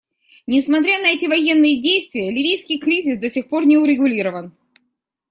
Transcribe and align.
Несмотря 0.47 0.97
на 0.97 1.11
эти 1.11 1.27
военные 1.27 1.79
действия, 1.79 2.31
ливийский 2.31 2.79
кризис 2.79 3.19
до 3.19 3.29
сих 3.29 3.47
пор 3.49 3.67
не 3.67 3.77
урегулирован. 3.77 4.51